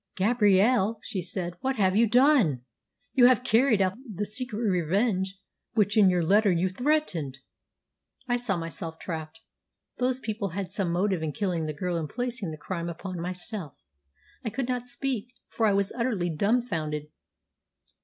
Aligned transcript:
'Gabrielle,' 0.15 0.97
she 1.03 1.21
said, 1.21 1.53
'what 1.61 1.75
have 1.75 1.95
you 1.95 2.07
done? 2.07 2.63
You 3.13 3.27
have 3.27 3.43
carried 3.43 3.83
out 3.83 3.93
the 4.11 4.25
secret 4.25 4.57
revenge 4.57 5.37
which 5.73 5.95
in 5.95 6.09
your 6.09 6.23
letter 6.23 6.49
you 6.51 6.69
threatened!' 6.69 7.37
I 8.27 8.37
saw 8.37 8.57
myself 8.57 8.97
trapped. 8.97 9.41
Those 9.97 10.19
people 10.19 10.49
had 10.57 10.71
some 10.71 10.91
motive 10.91 11.21
in 11.21 11.33
killing 11.33 11.67
the 11.67 11.71
girl 11.73 11.97
and 11.97 12.09
placing 12.09 12.49
this 12.49 12.59
crime 12.59 12.89
upon 12.89 13.21
myself! 13.21 13.75
I 14.43 14.49
could 14.49 14.67
not 14.67 14.87
speak, 14.87 15.35
for 15.45 15.67
I 15.67 15.73
was 15.73 15.89
too 15.89 15.95
utterly 15.99 16.31
dumfounded." 16.31 17.11